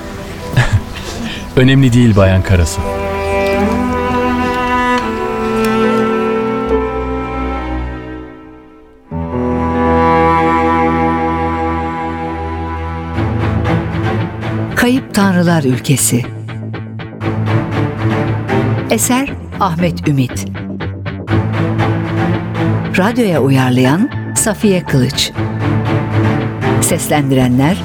Önemli 1.57 1.92
değil 1.92 2.16
Bayan 2.16 2.42
Karasu. 2.42 2.81
Tanrılar 15.14 15.64
Ülkesi. 15.64 16.22
Eser 18.90 19.33
Ahmet 19.61 20.09
Ümit. 20.09 20.46
Radyoya 22.98 23.42
uyarlayan 23.42 24.11
Safiye 24.37 24.85
Kılıç. 24.85 25.33
Seslendirenler 26.81 27.83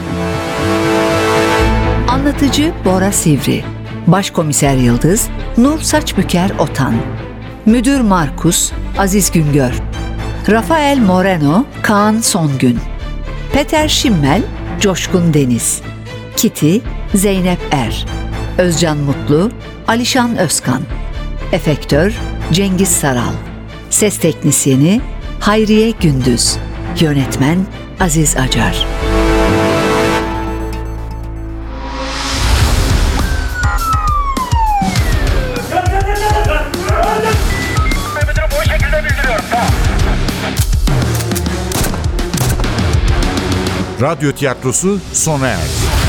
Anlatıcı 2.07 2.73
Bora 2.85 3.11
Sivri. 3.11 3.63
Başkomiser 4.07 4.75
Yıldız 4.75 5.29
Nur 5.57 5.79
Saçbüker 5.79 6.51
Otan. 6.59 6.93
Müdür 7.65 8.01
Markus 8.01 8.71
Aziz 8.97 9.31
Güngör. 9.31 9.73
Rafael 10.49 10.97
Moreno 10.97 11.65
Kaan 11.81 12.19
Songün. 12.19 12.79
Peter 13.53 13.87
Schimmel 13.87 14.41
Coşkun 14.79 15.33
Deniz. 15.33 15.81
Kitty 16.35 16.77
Zeynep 17.15 17.59
Er 17.71 18.05
Özcan 18.57 18.97
Mutlu 18.97 19.51
Alişan 19.87 20.37
Özkan 20.37 20.81
Efektör 21.51 22.13
Cengiz 22.51 22.89
Saral 22.89 23.33
Ses 23.89 24.17
Teknisyeni 24.17 25.01
Hayriye 25.39 25.91
Gündüz 25.91 26.57
Yönetmen 26.99 27.65
Aziz 27.99 28.37
Acar 28.37 28.85
Radyo 44.01 44.31
tiyatrosu 44.31 44.99
sona 45.13 45.47
erdi. 45.47 46.08